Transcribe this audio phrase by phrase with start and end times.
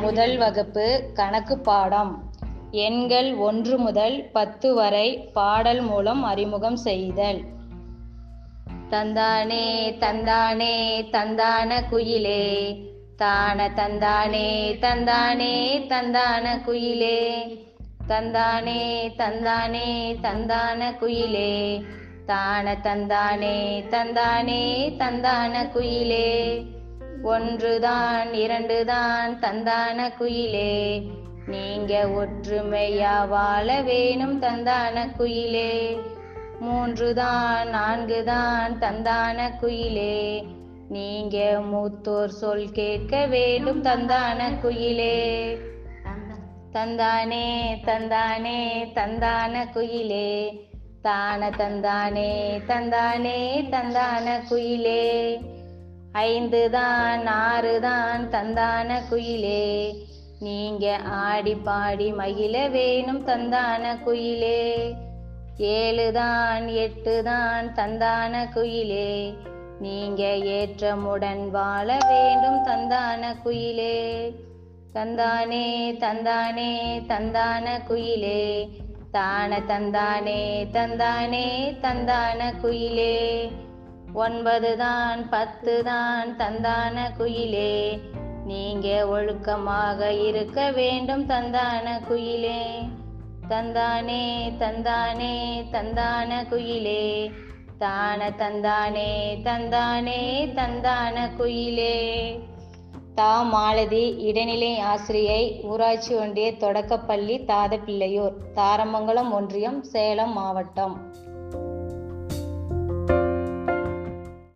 [0.00, 2.32] முதல் வகுப்பு கணக்கு பாடம்.
[2.70, 7.44] எண்கள் ஒன்று முதல் பத்து வரை பாடல் மூலம் அறிமுகம் செய்தல்.
[8.90, 12.76] தந்தானே தந்தானே தந்தான குயிலே.
[13.16, 17.32] தான தந்தானே தந்தானே தந்தான குயிலே.
[18.08, 21.82] தந்தானே தந்தானே தந்தான குயிலே.
[22.26, 26.62] தான தந்தானே தந்தானே தந்தான குயிலே.
[27.22, 31.02] ஒன்றுதான் இரண்டுதான் தந்தான குயிலே.
[31.46, 36.00] நீங்க ஒற்றுமையா வாழ வேணும் தந்தான குயிலே.
[36.60, 40.44] மூன்றுதான் நான்குதான் தந்தான குயிலே.
[40.88, 45.56] நீங்க மூத்தோர் சொல் கேட்க வேண்டும் தந்தான குயிலே.
[46.72, 50.60] தந்தானே தந்தானே தந்தான குயிலே.
[51.02, 55.40] தான தந்தானே தந்தானே தந்தான குயிலே.
[56.12, 59.92] ஐந்து தான் ஆறு தான் தந்தான குயிலே.
[60.40, 64.94] நீங்க ஆடி பாடி மகிழ வேணும் தந்தான குயிலே.
[65.58, 69.34] ஏழு தான் எட்டு தான் தந்தான குயிலே.
[69.80, 74.30] நீங்க ஏற்றமுடன் வாழ வேண்டும் தந்தான குயிலே.
[74.94, 78.68] தந்தானே தந்தானே தந்தான குயிலே.
[79.10, 83.50] தான தந்தானே தந்தானே தந்தான குயிலே.
[84.12, 88.00] ஒன்பது தான் பத்து தான் தந்தான குயிலே.
[88.44, 92.88] நீங்க ஒழுக்கமாக இருக்க வேண்டும் தந்தான குயிலே.
[93.48, 97.30] தந்தானே தந்தானே தந்தான குயிலே.
[97.78, 101.96] தான தந்தானே தந்தானே தந்தான குயிலே.
[103.14, 111.14] தா மாலதி இடைநிலை ஆசிரியை ஊராட்சி ஒன்றிய தொடக்கப்பள்ளி தாதப்பிள்ளையூர் தாரமங்கலம் ஒன்றியம் சேலம் மாவட்டம்.